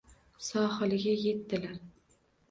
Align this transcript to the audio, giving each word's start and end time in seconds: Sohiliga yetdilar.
Sohiliga 0.45 1.13
yetdilar. 1.23 1.77